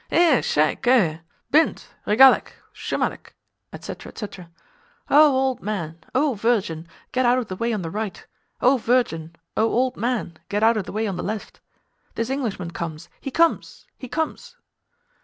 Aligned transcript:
"Eh! 0.09 0.41
Sheik, 0.41 0.87
Eh! 0.87 1.19
Bint,—reggalek,—"shumalek, 1.51 3.33
&c. 3.79 3.93
&c.—O 4.19 5.31
old 5.35 5.61
man, 5.61 5.99
O 6.15 6.33
virgin, 6.33 6.87
get 7.11 7.23
out 7.23 7.37
of 7.37 7.49
the 7.49 7.55
way 7.55 7.71
on 7.71 7.83
the 7.83 7.91
right—O 7.91 8.77
virgin, 8.77 9.35
O 9.55 9.63
old 9.71 9.95
man, 9.97 10.37
get 10.49 10.63
out 10.63 10.75
of 10.77 10.85
the 10.87 10.91
way 10.91 11.05
on 11.05 11.17
the 11.17 11.23
left—this 11.23 12.31
Englishman 12.31 12.71
comes, 12.71 13.09
he 13.19 13.29
comes, 13.29 13.85
he 13.95 14.07
comes!" 14.07 14.57